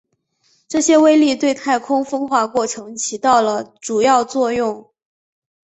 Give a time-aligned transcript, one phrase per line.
[0.67, 4.89] 这些微粒对太空风化过程起到了主要作用。